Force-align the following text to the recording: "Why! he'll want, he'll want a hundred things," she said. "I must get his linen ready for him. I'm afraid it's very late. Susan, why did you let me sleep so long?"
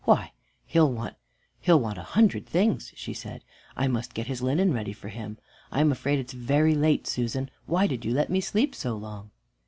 "Why! 0.03 0.31
he'll 0.65 0.91
want, 0.91 1.13
he'll 1.59 1.79
want 1.79 1.99
a 1.99 2.01
hundred 2.01 2.47
things," 2.47 2.91
she 2.95 3.13
said. 3.13 3.43
"I 3.77 3.87
must 3.87 4.15
get 4.15 4.25
his 4.25 4.41
linen 4.41 4.73
ready 4.73 4.93
for 4.93 5.09
him. 5.09 5.37
I'm 5.71 5.91
afraid 5.91 6.17
it's 6.17 6.33
very 6.33 6.73
late. 6.73 7.05
Susan, 7.05 7.51
why 7.67 7.85
did 7.85 8.03
you 8.03 8.11
let 8.11 8.31
me 8.31 8.41
sleep 8.41 8.73
so 8.73 8.97
long?" 8.97 9.29